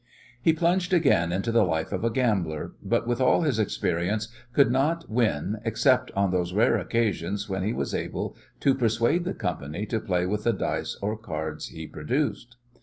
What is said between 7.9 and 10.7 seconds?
able to persuade the company to play with the